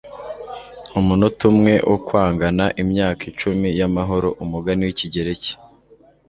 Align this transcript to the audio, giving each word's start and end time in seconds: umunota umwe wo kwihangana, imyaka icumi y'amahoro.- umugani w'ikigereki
umunota 0.99 1.41
umwe 1.51 1.73
wo 1.89 1.97
kwihangana, 2.05 2.65
imyaka 2.81 3.21
icumi 3.31 3.67
y'amahoro.- 3.79 4.27
umugani 4.43 4.81
w'ikigereki 4.87 5.51